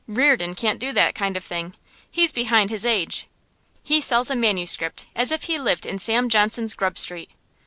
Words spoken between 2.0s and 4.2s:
he's behind his age; he